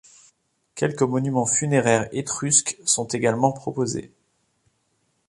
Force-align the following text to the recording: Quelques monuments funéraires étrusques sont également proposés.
Quelques 0.73 1.03
monuments 1.03 1.45
funéraires 1.45 2.07
étrusques 2.11 2.79
sont 2.85 3.05
également 3.05 3.51
proposés. 3.51 4.11